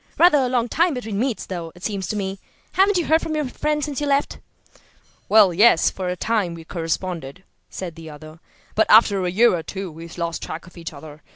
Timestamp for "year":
9.29-9.55